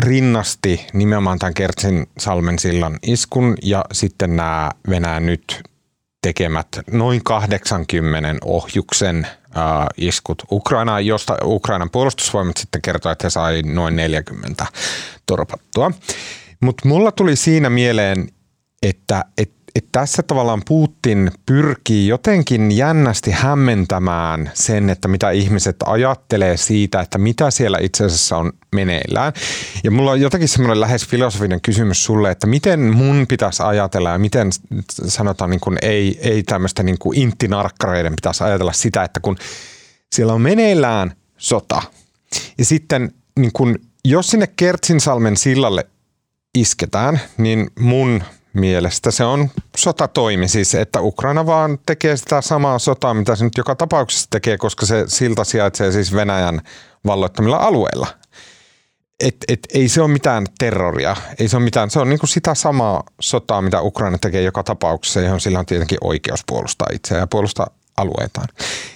rinnasti 0.04 0.88
nimenomaan 0.94 1.40
tämän 1.40 1.54
Kertsin 1.54 2.08
salmen 2.18 2.60
sillan 2.60 3.00
iskun 3.02 3.56
ja 3.62 3.86
sitten 3.94 4.36
nämä 4.36 4.72
Venäjän 4.90 5.26
nyt 5.26 5.64
tekemät 6.22 6.68
noin 6.92 7.24
80 7.24 8.36
ohjuksen 8.46 9.26
äh, 9.26 9.88
iskut 9.98 10.44
Ukrainaan, 10.52 11.06
josta 11.06 11.38
Ukrainan 11.44 11.90
puolustusvoimat 11.90 12.58
sitten 12.58 12.82
kertoi, 12.82 13.12
että 13.12 13.26
he 13.26 13.30
sai 13.30 13.62
noin 13.62 13.96
40 13.96 14.66
torpattua. 15.26 15.92
Mutta 16.60 16.88
mulla 16.88 17.12
tuli 17.12 17.36
siinä 17.36 17.70
mieleen, 17.70 18.28
että, 18.84 19.26
että 19.38 19.55
että 19.76 19.90
tässä 19.92 20.24
tavallaan 20.24 20.62
Putin 20.68 21.32
pyrkii 21.46 22.08
jotenkin 22.08 22.72
jännästi 22.72 23.32
hämmentämään 23.32 24.52
sen, 24.54 24.90
että 24.90 25.08
mitä 25.08 25.32
ihmiset 25.32 25.76
ajattelee 25.86 26.58
siitä, 26.58 27.02
että 27.02 27.18
mitä 27.18 27.52
siellä 27.52 27.78
itse 27.82 28.06
asiassa 28.06 28.38
on 28.38 28.54
meneillään. 28.76 29.34
Ja 29.84 29.92
mulla 29.92 30.12
on 30.12 30.22
jotenkin 30.22 30.50
semmoinen 30.50 30.82
lähes 30.82 31.08
filosofinen 31.08 31.62
kysymys 31.62 32.04
sulle, 32.04 32.32
että 32.32 32.48
miten 32.48 32.96
mun 32.96 33.26
pitäisi 33.30 33.64
ajatella 33.64 34.10
ja 34.10 34.20
miten 34.20 34.50
sanotaan 35.08 35.50
niin 35.50 35.60
kuin 35.60 35.78
ei, 35.82 36.20
ei 36.22 36.44
tämmöistä 36.44 36.84
niin 36.84 36.98
kuin 37.00 37.18
inttinarkkareiden 37.18 38.16
pitäisi 38.16 38.44
ajatella 38.44 38.74
sitä, 38.74 39.04
että 39.04 39.20
kun 39.20 39.36
siellä 40.12 40.34
on 40.34 40.42
meneillään 40.42 41.12
sota 41.38 41.82
ja 42.58 42.66
sitten 42.66 43.12
niin 43.40 43.52
kuin, 43.54 43.76
jos 44.06 44.28
sinne 44.28 44.48
Kertsinsalmen 44.48 45.38
sillalle 45.38 45.86
isketään, 46.58 47.22
niin 47.38 47.68
mun 47.80 48.24
mielestä 48.56 49.12
se 49.12 49.24
on 49.24 49.50
sotatoimi, 49.78 50.48
siis 50.48 50.76
että 50.76 51.02
Ukraina 51.02 51.46
vaan 51.46 51.80
tekee 51.86 52.18
sitä 52.18 52.42
samaa 52.42 52.80
sotaa, 52.80 53.14
mitä 53.14 53.36
se 53.36 53.44
nyt 53.44 53.58
joka 53.58 53.76
tapauksessa 53.76 54.28
tekee, 54.30 54.58
koska 54.58 54.86
se 54.86 55.04
silta 55.08 55.44
sijaitsee 55.44 55.92
siis 55.92 56.14
Venäjän 56.14 56.62
valloittamilla 57.06 57.58
alueilla. 57.58 58.08
Et, 59.20 59.36
et, 59.48 59.60
ei 59.74 59.90
se 59.90 60.02
ole 60.02 60.12
mitään 60.12 60.46
terroria, 60.60 61.16
ei 61.40 61.48
se 61.48 61.58
ole 61.58 61.64
mitään, 61.64 61.90
se 61.90 62.00
on 62.00 62.10
niin 62.10 62.20
kuin 62.20 62.30
sitä 62.30 62.56
samaa 62.56 63.04
sotaa, 63.22 63.62
mitä 63.62 63.82
Ukraina 63.82 64.18
tekee 64.18 64.42
joka 64.42 64.64
tapauksessa, 64.64 65.22
johon 65.22 65.42
sillä 65.42 65.60
on 65.60 65.66
tietenkin 65.66 65.98
oikeus 66.02 66.44
puolustaa 66.48 66.88
itseään 66.94 67.22
ja 67.22 67.28
puolustaa 67.28 67.68
alueitaan. 67.98 68.48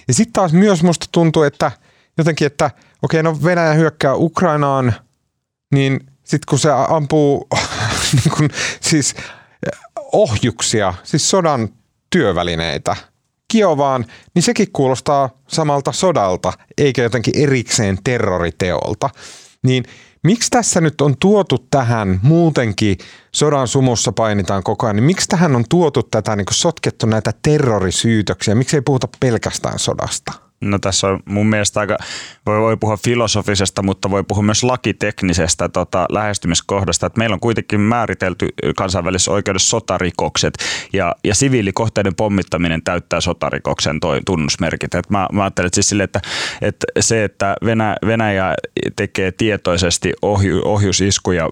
Ja 0.08 0.14
sitten 0.14 0.32
taas 0.32 0.52
myös 0.52 0.82
musta 0.82 1.06
tuntuu, 1.12 1.42
että 1.42 1.72
jotenkin, 2.18 2.46
että 2.46 2.70
okei, 3.02 3.22
no 3.22 3.38
Venäjä 3.44 3.72
hyökkää 3.72 4.14
Ukrainaan, 4.14 4.94
niin 5.74 6.00
sitten 6.24 6.46
kun 6.48 6.58
se 6.58 6.70
ampuu 6.88 7.48
niin 8.16 8.36
kun, 8.36 8.48
siis 8.80 9.14
ohjuksia, 10.12 10.94
siis 11.02 11.30
sodan 11.30 11.68
työvälineitä 12.10 12.96
Kiovaan, 13.52 14.06
niin 14.34 14.42
sekin 14.42 14.72
kuulostaa 14.72 15.30
samalta 15.48 15.92
sodalta, 15.92 16.52
eikä 16.78 17.02
jotenkin 17.02 17.38
erikseen 17.38 17.98
terroriteolta. 18.04 19.10
Niin 19.62 19.84
miksi 20.22 20.50
tässä 20.50 20.80
nyt 20.80 21.00
on 21.00 21.16
tuotu 21.20 21.66
tähän 21.70 22.20
muutenkin, 22.22 22.98
sodan 23.34 23.68
sumussa 23.68 24.12
painitaan 24.12 24.62
koko 24.62 24.86
ajan, 24.86 24.96
niin 24.96 25.04
miksi 25.04 25.28
tähän 25.28 25.56
on 25.56 25.64
tuotu 25.68 26.02
tätä, 26.02 26.36
niin 26.36 26.46
sotkettu 26.50 27.06
näitä 27.06 27.32
terrorisyytöksiä, 27.42 28.54
miksi 28.54 28.76
ei 28.76 28.82
puhuta 28.82 29.08
pelkästään 29.20 29.78
sodasta? 29.78 30.49
No 30.64 30.78
tässä 30.78 31.08
on 31.08 31.20
mun 31.24 31.46
mielestä 31.46 31.80
aika, 31.80 31.96
voi, 32.46 32.60
voi 32.60 32.76
puhua 32.76 32.96
filosofisesta, 32.96 33.82
mutta 33.82 34.10
voi 34.10 34.24
puhua 34.24 34.42
myös 34.42 34.64
lakiteknisestä 34.64 35.68
tota, 35.68 36.06
lähestymiskohdasta. 36.08 37.06
Että 37.06 37.18
meillä 37.18 37.34
on 37.34 37.40
kuitenkin 37.40 37.80
määritelty 37.80 38.48
kansainvälisessä 38.76 39.30
oikeudessa 39.30 39.70
sotarikokset 39.70 40.54
ja, 40.92 41.14
ja 41.24 41.34
siviilikohteiden 41.34 42.14
pommittaminen 42.14 42.82
täyttää 42.82 43.20
sotarikoksen 43.20 44.00
toi 44.00 44.20
tunnusmerkit. 44.26 44.94
Et 44.94 45.10
mä, 45.10 45.28
mä 45.32 45.42
ajattelen 45.42 45.70
siis 45.74 45.88
sille, 45.88 46.02
että, 46.02 46.20
että 46.62 46.86
se, 47.00 47.24
että 47.24 47.56
Venä, 47.64 47.96
Venäjä 48.06 48.54
tekee 48.96 49.32
tietoisesti 49.32 50.12
ohju, 50.22 50.60
ohjusiskuja 50.64 51.50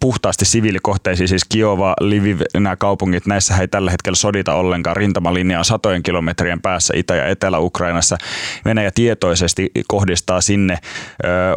puhtaasti 0.00 0.44
siviilikohteisiin, 0.44 1.28
siis 1.28 1.44
Kiova, 1.44 1.94
Lviv, 2.00 2.40
nämä 2.54 2.76
kaupungit, 2.76 3.26
näissä 3.26 3.56
ei 3.56 3.68
tällä 3.68 3.90
hetkellä 3.90 4.16
sodita 4.16 4.54
ollenkaan. 4.54 4.96
Rintamalinja 4.96 5.58
on 5.58 5.64
satojen 5.64 6.02
kilometrien 6.02 6.62
päässä 6.62 6.94
Itä- 6.96 7.16
ja 7.16 7.26
Etelä-Ukrainassa 7.26 8.18
Venäjä 8.64 8.90
tietoisesti 8.94 9.70
kohdistaa 9.88 10.40
sinne 10.40 10.78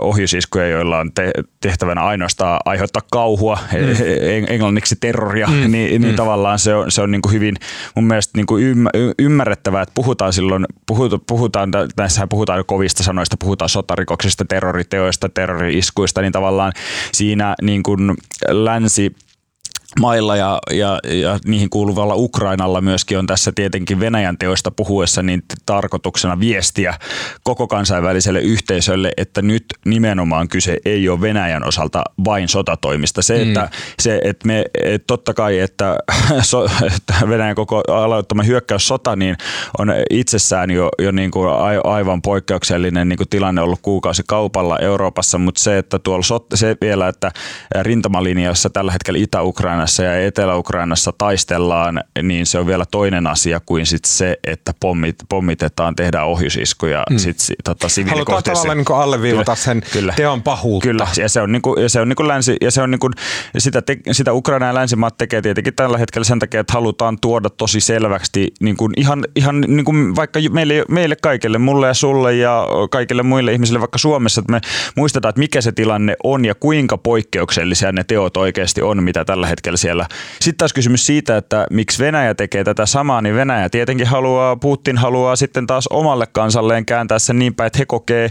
ohjusiskuja, 0.01 0.67
joilla 0.67 0.99
on 0.99 1.11
te- 1.13 1.31
tehtävänä 1.61 2.03
ainoastaan 2.03 2.59
aiheuttaa 2.65 3.01
kauhua, 3.11 3.59
mm. 3.71 3.77
E-, 4.05 4.53
englanniksi 4.53 4.95
terroria, 5.01 5.47
mm. 5.47 5.53
niin, 5.53 5.71
niin 5.71 6.05
mm. 6.05 6.15
tavallaan 6.15 6.59
se 6.59 6.75
on, 6.75 6.91
se 6.91 7.01
on 7.01 7.11
niin 7.11 7.21
kuin 7.21 7.33
hyvin 7.33 7.55
mun 7.95 8.05
mielestä 8.05 8.37
niin 8.37 8.45
kuin 8.45 8.63
ymmärrettävää, 9.19 9.81
että 9.81 9.93
puhutaan 9.95 10.33
silloin, 10.33 10.65
puhutaan, 10.87 11.21
puhutaan, 11.27 11.71
näissähän 11.97 12.29
puhutaan 12.29 12.63
kovista 12.65 13.03
sanoista, 13.03 13.35
puhutaan 13.39 13.69
sotarikoksista, 13.69 14.45
terroriteoista, 14.45 15.29
terrori-iskuista, 15.29 16.21
niin 16.21 16.33
tavallaan 16.33 16.73
siinä 17.13 17.55
niin 17.61 17.83
kuin 17.83 18.15
länsi 18.49 19.15
mailla 19.99 20.35
ja, 20.35 20.59
ja, 20.71 20.99
ja 21.03 21.39
niihin 21.45 21.69
kuuluvalla 21.69 22.15
Ukrainalla 22.15 22.81
myöskin 22.81 23.17
on 23.19 23.27
tässä 23.27 23.51
tietenkin 23.55 23.99
Venäjän 23.99 24.37
teoista 24.37 24.71
puhuessa 24.71 25.23
niin 25.23 25.43
tarkoituksena 25.65 26.39
viestiä 26.39 26.93
koko 27.43 27.67
kansainväliselle 27.67 28.39
yhteisölle, 28.39 29.11
että 29.17 29.41
nyt 29.41 29.65
nimenomaan 29.85 30.47
kyse 30.47 30.77
ei 30.85 31.09
ole 31.09 31.21
Venäjän 31.21 31.67
osalta 31.67 32.03
vain 32.25 32.47
sotatoimista. 32.47 33.21
Se, 33.21 33.37
mm. 33.37 33.47
että, 33.47 33.69
se, 33.99 34.21
että 34.23 34.47
me 34.47 34.65
et 34.83 35.07
totta 35.07 35.33
kai, 35.33 35.59
että, 35.59 35.97
so, 36.41 36.65
että 36.95 37.13
Venäjän 37.29 37.55
koko 37.55 37.83
aloittama 37.87 38.43
hyökkäyssota 38.43 39.15
niin 39.15 39.35
on 39.77 39.93
itsessään 40.09 40.71
jo, 40.71 40.89
jo 40.99 41.11
niin 41.11 41.31
kuin 41.31 41.49
aivan 41.83 42.21
poikkeuksellinen 42.21 43.09
niin 43.09 43.17
kuin 43.17 43.29
tilanne 43.29 43.61
ollut 43.61 43.79
kuukausi 43.81 44.23
kaupalla 44.27 44.79
Euroopassa, 44.79 45.37
mutta 45.37 45.61
se, 45.61 45.77
että 45.77 45.99
tuolla 45.99 46.41
se 46.53 46.77
vielä, 46.81 47.07
että 47.07 47.31
rintamalinjassa 47.81 48.69
tällä 48.69 48.91
hetkellä 48.91 49.19
Itä-Ukraina 49.19 49.80
Ukrainassa 49.81 50.03
ja 50.03 50.27
Etelä-Ukrainassa 50.27 51.13
taistellaan, 51.17 52.03
niin 52.23 52.45
se 52.45 52.59
on 52.59 52.67
vielä 52.67 52.85
toinen 52.91 53.27
asia 53.27 53.59
kuin 53.65 53.85
sit 53.85 54.05
se, 54.05 54.37
että 54.43 54.73
pommit, 54.79 55.15
pommitetaan, 55.29 55.95
tehdään 55.95 56.27
ohjusiskuja 56.27 57.03
mm. 57.09 57.17
sit, 57.17 57.37
tota, 57.63 57.87
Halutaan 58.09 58.43
tavallaan 58.43 58.77
niin 58.77 58.85
alleviivata 58.89 59.55
sen 59.55 59.81
kyllä, 59.93 60.13
teon 60.17 60.43
pahuutta. 60.43 60.87
Kyllä, 60.87 61.07
ja 61.17 61.29
se 61.29 61.41
on, 61.41 61.51
niin 61.51 61.61
kuin, 61.61 61.81
ja 61.81 61.89
se 61.89 62.01
on, 62.01 62.09
niin 62.09 62.15
kuin 62.15 62.27
länsi, 62.27 62.57
ja 62.61 62.71
se 62.71 62.81
on 62.81 62.91
niin 62.91 62.99
kuin, 62.99 63.13
sitä, 63.57 63.81
te, 63.81 63.97
sitä 64.11 64.33
Ukraina 64.33 64.65
ja 64.65 64.73
länsimaat 64.73 65.17
tekee 65.17 65.41
tietenkin 65.41 65.75
tällä 65.75 65.97
hetkellä 65.97 66.25
sen 66.25 66.39
takia, 66.39 66.59
että 66.59 66.73
halutaan 66.73 67.17
tuoda 67.21 67.49
tosi 67.49 67.81
selvästi 67.81 68.47
niin 68.59 68.77
kuin 68.77 68.93
ihan, 68.97 69.23
ihan 69.35 69.61
niin 69.61 69.85
kuin 69.85 70.15
vaikka 70.15 70.39
meille, 70.51 70.85
meille 70.89 71.15
kaikille, 71.15 71.57
mulle 71.57 71.87
ja 71.87 71.93
sulle 71.93 72.35
ja 72.35 72.67
kaikille 72.91 73.23
muille 73.23 73.51
ihmisille 73.51 73.79
vaikka 73.79 73.97
Suomessa, 73.97 74.41
että 74.41 74.51
me 74.51 74.61
muistetaan, 74.95 75.29
että 75.29 75.39
mikä 75.39 75.61
se 75.61 75.71
tilanne 75.71 76.15
on 76.23 76.45
ja 76.45 76.55
kuinka 76.55 76.97
poikkeuksellisia 76.97 77.91
ne 77.91 78.03
teot 78.03 78.37
oikeasti 78.37 78.81
on, 78.81 79.03
mitä 79.03 79.25
tällä 79.25 79.47
hetkellä 79.47 79.70
hetkellä 79.71 79.77
siellä. 79.77 80.07
Sitten 80.39 80.57
taas 80.57 80.73
kysymys 80.73 81.05
siitä, 81.05 81.37
että 81.37 81.67
miksi 81.71 82.03
Venäjä 82.03 82.35
tekee 82.35 82.63
tätä 82.63 82.85
samaa, 82.85 83.21
niin 83.21 83.35
Venäjä 83.35 83.69
tietenkin 83.69 84.07
haluaa, 84.07 84.55
Putin 84.55 84.97
haluaa 84.97 85.35
sitten 85.35 85.67
taas 85.67 85.87
omalle 85.87 86.27
kansalleen 86.27 86.85
kääntää 86.85 87.19
sen 87.19 87.39
niin 87.39 87.55
päin, 87.55 87.67
että 87.67 87.79
he 87.79 87.85
kokee, 87.85 88.29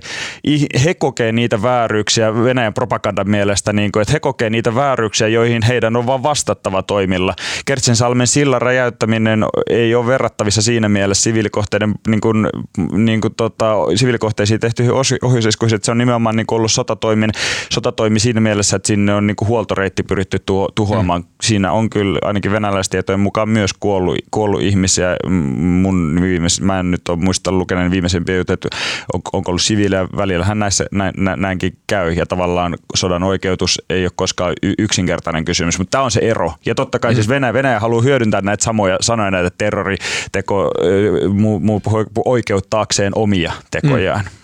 he 0.85 0.94
kokee 0.94 1.32
niitä 1.32 1.62
vääryyksiä 1.62 2.35
Venäjän 2.35 2.75
propagandan 2.75 3.30
mielestä, 3.30 3.73
niin 3.73 3.92
kuin, 3.92 4.00
että 4.00 4.12
he 4.12 4.20
kokee 4.20 4.50
niitä 4.50 4.75
vääryyksiä, 4.75 5.28
joihin 5.28 5.62
heidän 5.62 5.97
on 5.97 6.06
vaan 6.06 6.23
vastattava 6.23 6.82
toimilla. 6.82 7.35
Kertsinsalmen 7.64 8.26
sillan 8.26 8.62
räjäyttäminen 8.62 9.44
ei 9.70 9.94
ole 9.94 10.06
verrattavissa 10.06 10.62
siinä 10.62 10.88
mielessä 10.88 11.23
siviilikohteiden, 11.23 11.94
niin 12.09 12.20
kuin, 12.20 12.49
niin 12.92 13.20
kuin, 13.20 13.35
tota, 13.35 13.75
siviilikohteisiin 13.94 14.61
tehtyihin 14.61 14.94
ohjusiskuihin, 15.23 15.75
että 15.75 15.87
se 15.87 15.90
on 15.90 15.99
nimenomaan 15.99 16.37
niin 16.37 16.47
kuin 16.47 16.56
ollut 16.56 16.73
sotatoimi, 16.73 17.26
sotatoimi 17.70 18.20
siinä 18.20 18.40
mielessä, 18.40 18.76
että 18.76 18.87
sinne 18.87 19.14
on 19.14 19.26
niin 19.26 19.37
kuin 19.37 19.49
huoltoreitti 19.49 20.02
pyritty 20.02 20.38
tuo, 20.38 20.68
tuhoamaan 20.75 21.25
siinä 21.42 21.72
on 21.72 21.90
kyllä 21.90 22.18
ainakin 22.22 22.52
venäläistietojen 22.52 23.20
mukaan 23.20 23.49
myös 23.49 23.70
kuollut, 23.80 24.18
kuollut 24.30 24.62
ihmisiä. 24.62 25.16
Mun 25.58 26.18
viimeis, 26.22 26.60
mä 26.60 26.80
en 26.80 26.90
nyt 26.90 27.08
ole 27.08 27.18
muista 27.18 27.52
lukeneen 27.52 27.90
viimeisempiä 27.90 28.37
juttuja, 28.37 28.54
että 28.54 28.68
on, 29.12 29.20
onko 29.32 29.50
ollut 29.50 29.62
siviilejä 29.62 30.08
välillä. 30.16 30.54
näissä 30.54 30.87
näin, 30.90 31.14
näinkin 31.37 31.76
käy 31.87 32.12
ja 32.12 32.26
tavallaan 32.26 32.76
sodan 32.94 33.22
oikeutus 33.22 33.82
ei 33.90 34.04
ole 34.04 34.12
koskaan 34.16 34.54
yksinkertainen 34.78 35.44
kysymys, 35.44 35.78
mutta 35.78 35.90
tämä 35.90 36.04
on 36.04 36.10
se 36.10 36.20
ero. 36.20 36.52
Ja 36.66 36.75
totta 36.75 36.99
kai 36.99 37.10
mm. 37.10 37.14
siis 37.14 37.28
Venäjä, 37.28 37.52
Venäjä 37.52 37.80
haluaa 37.80 38.02
hyödyntää 38.02 38.40
näitä 38.40 38.64
samoja 38.64 38.96
sanoja, 39.00 39.30
näitä 39.30 39.50
terroriteko 39.58 40.70
muu, 41.32 41.60
muu 41.60 41.82
oikeuttaakseen 42.25 43.12
omia 43.14 43.52
tekojaan. 43.70 44.25
Mm. 44.25 44.40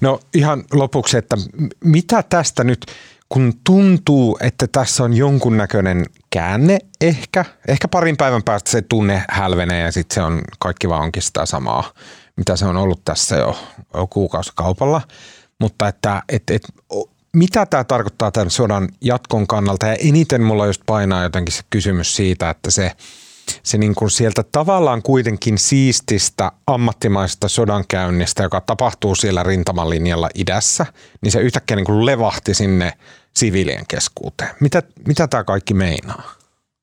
No 0.00 0.20
ihan 0.34 0.64
lopuksi, 0.72 1.16
että 1.16 1.36
mitä 1.84 2.22
tästä 2.22 2.64
nyt 2.64 2.86
kun 3.34 3.52
tuntuu, 3.64 4.38
että 4.40 4.66
tässä 4.66 5.04
on 5.04 5.14
jonkunnäköinen 5.14 6.04
käänne 6.30 6.78
ehkä, 7.00 7.44
ehkä 7.68 7.88
parin 7.88 8.16
päivän 8.16 8.42
päästä 8.42 8.70
se 8.70 8.82
tunne 8.82 9.24
hälvenee 9.28 9.82
ja 9.82 9.92
sitten 9.92 10.14
se 10.14 10.22
on, 10.22 10.40
kaikki 10.58 10.88
vaan 10.88 11.02
onkin 11.02 11.22
sitä 11.22 11.46
samaa, 11.46 11.92
mitä 12.36 12.56
se 12.56 12.66
on 12.66 12.76
ollut 12.76 13.04
tässä 13.04 13.36
jo, 13.36 13.58
jo 13.94 14.06
kuukausikaupalla. 14.06 15.00
Mutta 15.60 15.88
että 15.88 16.22
et, 16.28 16.42
et, 16.50 16.62
mitä 17.32 17.66
tämä 17.66 17.84
tarkoittaa 17.84 18.30
tämän 18.30 18.50
sodan 18.50 18.88
jatkon 19.00 19.46
kannalta 19.46 19.86
ja 19.86 19.94
eniten 19.94 20.42
mulla 20.42 20.66
just 20.66 20.82
painaa 20.86 21.22
jotenkin 21.22 21.54
se 21.54 21.62
kysymys 21.70 22.16
siitä, 22.16 22.50
että 22.50 22.70
se– 22.70 22.92
se 23.62 23.78
niin 23.78 23.94
kuin 23.94 24.10
sieltä 24.10 24.42
tavallaan 24.42 25.02
kuitenkin 25.02 25.58
siististä 25.58 26.52
ammattimaista 26.66 27.48
sodankäynnistä, 27.48 28.42
joka 28.42 28.60
tapahtuu 28.60 29.14
siellä 29.14 29.42
rintamalinjalla 29.42 30.30
idässä, 30.34 30.86
niin 31.20 31.32
se 31.32 31.40
yhtäkkiä 31.40 31.76
niin 31.76 31.86
kuin 31.86 32.06
levahti 32.06 32.54
sinne 32.54 32.92
siviilien 33.38 33.86
keskuuteen. 33.88 34.50
Mitä, 34.60 34.82
mitä 35.06 35.28
tämä 35.28 35.44
kaikki 35.44 35.74
meinaa? 35.74 36.32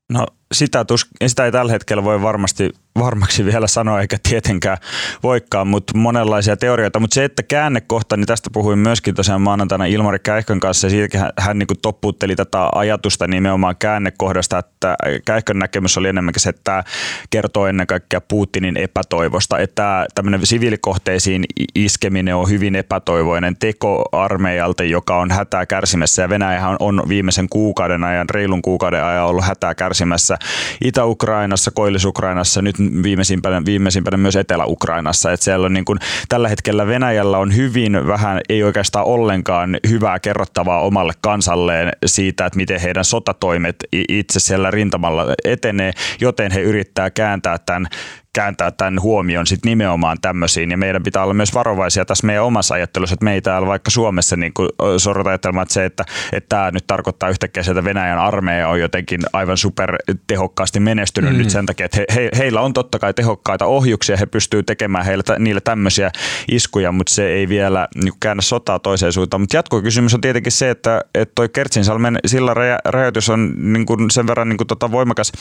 No 0.10 0.28
sitä, 0.52 0.86
tus, 0.86 1.08
sitä 1.28 1.46
ei 1.46 1.52
tällä 1.52 1.72
hetkellä 1.72 2.04
voi 2.04 2.22
varmasti 2.22 2.70
varmaksi 3.00 3.46
vielä 3.46 3.68
sanoa, 3.68 4.02
eikä 4.02 4.18
tietenkään 4.30 4.78
voikaan, 5.24 5.68
mutta 5.68 5.98
monenlaisia 5.98 6.58
teorioita. 6.58 7.00
Mutta 7.00 7.14
se, 7.14 7.24
että 7.24 7.44
käännekohta, 7.44 8.18
niin 8.18 8.28
tästä 8.28 8.50
puhuin 8.54 8.80
myöskin 8.80 9.16
tosiaan 9.16 9.42
maanantaina 9.42 9.86
Ilmari 9.86 10.20
Käihkön 10.20 10.60
kanssa, 10.60 10.88
ja 10.88 10.92
siitäkin 10.92 11.20
hän, 11.20 11.32
hän 11.40 11.60
niin 11.60 11.68
toppuutteli 11.82 12.36
tätä 12.36 12.70
ajatusta 12.76 13.28
nimenomaan 13.28 13.76
käännekohdasta, 13.80 14.60
että 14.60 14.96
Käihkön 15.26 15.60
näkemys 15.60 15.98
oli 15.98 16.08
enemmänkin 16.08 16.42
se, 16.42 16.50
että 16.50 16.62
tämä 16.64 16.84
kertoo 17.30 17.68
ennen 17.68 17.88
kaikkea 17.88 18.22
Putinin 18.22 18.78
epätoivosta, 18.78 19.60
että 19.60 20.06
tämmöinen 20.16 20.46
siviilikohteisiin 20.46 21.46
iskeminen 21.76 22.36
on 22.36 22.50
hyvin 22.50 22.76
epätoivoinen 22.76 23.56
teko 23.60 24.04
armeijalta, 24.12 24.84
joka 24.84 25.18
on 25.18 25.32
hätää 25.32 25.66
kärsimässä, 25.66 26.22
ja 26.22 26.30
Venäjähän 26.30 26.76
on 26.80 27.04
viimeisen 27.08 27.50
kuukauden 27.50 28.04
ajan, 28.04 28.30
reilun 28.30 28.62
kuukauden 28.62 29.04
ajan 29.04 29.26
ollut 29.26 29.46
hätää 29.46 29.76
kärsimässä 29.76 30.38
Itä-Ukrainassa, 30.84 31.72
Koillis-Ukrainassa, 31.72 32.62
nyt 32.62 32.76
viimeisimpänä, 33.04 33.66
viimeisimpänä 33.66 34.18
myös 34.18 34.36
Etelä-Ukrainassa. 34.36 35.32
Että 35.32 35.44
siellä 35.44 35.66
on 35.66 35.74
niin 35.74 35.86
kuin, 35.86 36.00
tällä 36.30 36.50
hetkellä 36.50 36.88
Venäjällä 36.88 37.38
on 37.38 37.56
hyvin 37.56 38.08
vähän, 38.08 38.42
ei 38.50 38.64
oikeastaan 38.64 39.06
ollenkaan 39.06 39.78
hyvää 39.90 40.20
kerrottavaa 40.20 40.82
omalle 40.82 41.14
kansalleen 41.22 41.92
siitä, 42.06 42.46
että 42.46 42.58
miten 42.58 42.82
heidän 42.82 43.06
sotatoimet 43.06 43.76
itse 44.10 44.40
siellä 44.40 44.72
rintamalla 44.72 45.26
etenee, 45.44 45.94
joten 46.22 46.52
he 46.52 46.62
yrittää 46.62 47.10
kääntää 47.10 47.58
tämän 47.58 47.88
kääntää 48.34 48.72
tämän 48.72 49.02
huomion 49.02 49.48
sit 49.48 49.66
nimenomaan 49.66 50.18
tämmöisiin. 50.22 50.72
Ja 50.72 50.78
meidän 50.78 51.04
pitää 51.04 51.24
olla 51.24 51.34
myös 51.34 51.54
varovaisia 51.54 52.06
tässä 52.06 52.28
meidän 52.28 52.44
omassa 52.44 52.76
ajattelussa, 52.76 53.14
että 53.14 53.24
me 53.24 53.34
ei 53.34 53.42
täällä 53.42 53.68
vaikka 53.68 53.92
Suomessa 53.92 54.36
niin 54.36 54.52
sorrota 54.98 55.30
ajattelemaan, 55.30 55.64
että 55.64 55.74
se, 55.74 55.86
että, 55.86 56.06
että 56.34 56.50
tämä 56.50 56.72
nyt 56.72 56.88
tarkoittaa 56.88 57.30
yhtäkkiä 57.30 57.64
että 57.70 57.84
Venäjän 57.84 58.20
armeija 58.20 58.68
on 58.68 58.80
jotenkin 58.80 59.22
aivan 59.34 59.58
super 59.58 59.96
tehokkaasti 60.28 60.80
menestynyt 60.80 61.32
mm. 61.32 61.38
nyt 61.38 61.50
sen 61.50 61.66
takia, 61.66 61.86
että 61.86 61.98
he, 61.98 62.06
he, 62.16 62.30
heillä 62.38 62.62
on 62.62 62.74
totta 62.74 63.00
kai 63.00 63.14
tehokkaita 63.14 63.66
ohjuksia, 63.66 64.18
he 64.18 64.26
pystyy 64.26 64.64
tekemään 64.64 65.06
heille, 65.06 65.24
niille 65.40 65.62
tämmöisiä 65.62 66.12
iskuja, 66.52 66.92
mutta 66.92 67.14
se 67.14 67.28
ei 67.28 67.50
vielä 67.50 67.88
niin 67.96 68.14
käännä 68.20 68.42
sotaa 68.42 68.80
toiseen 68.80 69.14
suuntaan. 69.14 69.42
Mutta 69.42 69.58
jatkokysymys 69.58 70.14
on 70.14 70.22
tietenkin 70.22 70.52
se, 70.52 70.70
että, 70.70 71.02
että 71.16 71.32
toi 71.36 71.50
Kertsinsalmen 71.50 72.20
sillä 72.26 72.54
rajoitus 72.86 73.30
on 73.30 73.54
niin 73.58 73.86
kuin 73.86 74.12
sen 74.12 74.28
verran 74.28 74.50
niin 74.50 74.58
kuin 74.58 74.68
tota 74.68 74.92
voimakas 74.92 75.32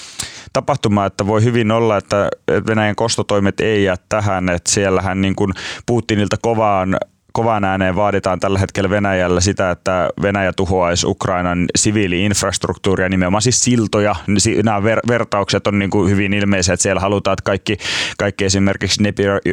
tapahtuma, 0.52 1.06
että 1.06 1.26
voi 1.26 1.44
hyvin 1.44 1.70
olla, 1.70 1.96
että 1.96 2.28
Venäjä 2.66 2.79
Venäjän 2.80 2.96
kostotoimet 2.96 3.60
ei 3.60 3.84
jää 3.84 3.96
tähän, 4.08 4.48
että 4.48 4.70
siellähän 4.70 5.20
niin 5.20 5.36
kuin 5.36 5.52
Putinilta 5.86 6.36
kovaan 6.42 6.96
kovaan 7.32 7.64
ääneen 7.64 7.96
vaaditaan 7.96 8.40
tällä 8.40 8.58
hetkellä 8.58 8.90
Venäjällä 8.90 9.40
sitä, 9.40 9.70
että 9.70 10.08
Venäjä 10.22 10.52
tuhoaisi 10.52 11.06
Ukrainan 11.06 11.66
siviiliinfrastruktuuria, 11.76 13.08
nimenomaan 13.08 13.42
siis 13.42 13.64
siltoja. 13.64 14.16
Nämä 14.62 14.80
ver- 14.80 15.08
vertaukset 15.08 15.66
on 15.66 15.78
niin 15.78 15.90
kuin 15.90 16.10
hyvin 16.10 16.32
ilmeisiä, 16.32 16.74
että 16.74 16.82
siellä 16.82 17.00
halutaan, 17.00 17.32
että 17.32 17.42
kaikki, 17.44 17.76
kaikki 18.18 18.44
esimerkiksi 18.44 19.02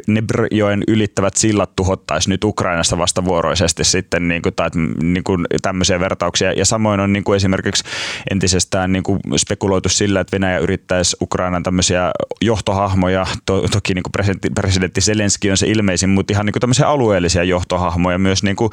Nebrjoen 0.08 0.84
ylittävät 0.88 1.38
sillat 1.38 1.76
tuhottaisiin 1.76 2.32
nyt 2.32 2.44
Ukrainasta 2.44 2.98
vastavuoroisesti 2.98 3.84
sitten, 3.84 4.28
niin 4.28 4.42
kuin, 4.42 4.56
tai 4.56 4.70
niin 5.04 5.24
kuin 5.24 5.46
tämmöisiä 5.62 6.00
vertauksia. 6.00 6.54
Ja 6.54 6.66
samoin 6.66 7.00
on 7.00 7.14
niin 7.14 7.24
kuin 7.24 7.36
esimerkiksi 7.36 7.84
entisestään 8.32 8.92
niin 8.92 9.04
kuin 9.04 9.20
spekuloitu 9.38 9.90
sillä, 9.90 10.20
että 10.20 10.36
Venäjä 10.36 10.60
yrittäisi 10.60 11.18
Ukrainan 11.22 11.64
tämmöisiä 11.64 12.12
johtohahmoja, 12.42 13.26
to, 13.46 13.62
toki 13.72 13.94
niin 13.94 14.04
kuin 14.04 14.12
presidentti, 14.12 14.50
presidentti 14.50 15.02
Zelenski 15.02 15.52
on 15.52 15.58
se 15.58 15.68
ilmeisin, 15.68 16.10
mutta 16.10 16.34
ihan 16.34 16.46
niin 16.46 16.54
kuin 16.54 16.62
tämmöisiä 16.62 16.88
alueellisia 16.88 17.44
johtohahmoja 17.44 17.67
johtohahmoja 17.68 18.18
myös 18.18 18.44
niin 18.44 18.56
kuin 18.56 18.72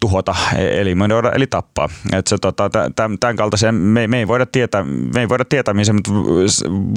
tuhota, 0.00 0.34
eliminoida 0.56 1.32
eli 1.32 1.46
tappaa. 1.46 1.88
Et 2.12 2.26
se, 2.26 2.38
tota, 2.38 2.70
tämän 3.20 3.36
kaltaisen 3.36 3.74
me, 3.74 4.06
me, 4.06 4.18
ei 4.18 4.28
voida 4.28 4.46
tietää, 4.46 4.84
me 5.14 5.20
ei 5.20 5.28
voida 5.28 5.44
tietää, 5.44 5.74
se, 5.82 5.92
mutta 5.92 6.10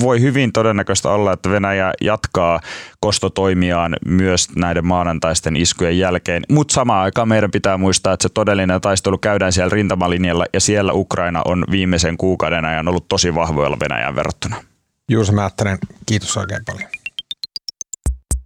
voi 0.01 0.21
hyvin 0.21 0.53
todennäköistä 0.53 1.09
olla, 1.09 1.33
että 1.33 1.49
Venäjä 1.49 1.93
jatkaa 2.01 2.59
kostotoimiaan 2.99 3.95
myös 4.05 4.47
näiden 4.55 4.85
maanantaisten 4.85 5.55
iskujen 5.55 5.97
jälkeen. 5.97 6.43
Mutta 6.49 6.73
samaan 6.73 7.03
aikaan 7.03 7.27
meidän 7.27 7.51
pitää 7.51 7.77
muistaa, 7.77 8.13
että 8.13 8.23
se 8.23 8.29
todellinen 8.33 8.81
taistelu 8.81 9.17
käydään 9.17 9.53
siellä 9.53 9.69
rintamalinjalla 9.69 10.45
ja 10.53 10.59
siellä 10.59 10.93
Ukraina 10.93 11.41
on 11.45 11.63
viimeisen 11.71 12.17
kuukauden 12.17 12.65
ajan 12.65 12.87
ollut 12.87 13.07
tosi 13.07 13.35
vahvoilla 13.35 13.77
Venäjään 13.79 14.15
verrattuna. 14.15 14.55
Juuso 15.09 15.31
Määttänen, 15.31 15.77
kiitos 16.05 16.37
oikein 16.37 16.61
paljon. 16.65 16.98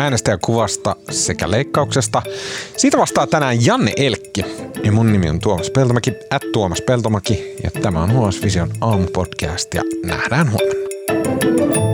äänestäjäkuvasta 0.00 0.96
sekä 1.10 1.50
leikkauksesta. 1.50 2.22
Siitä 2.76 2.98
vastaa 2.98 3.26
tänään 3.26 3.66
Janne 3.66 3.92
Elkki. 3.96 4.44
Ja 4.84 4.92
mun 4.92 5.12
nimi 5.12 5.30
on 5.30 5.40
Tuomas 5.40 5.70
Peltomäki, 5.70 6.12
at 6.30 6.42
Tuomas 6.52 6.80
Peltomäki. 6.80 7.56
Ja 7.64 7.70
tämä 7.70 8.02
on 8.02 8.10
HS 8.10 8.42
Vision 8.42 8.70
aamupodcast 8.80 9.74
ja 9.74 9.82
nähdään 10.04 10.52
huomenna. 10.52 11.89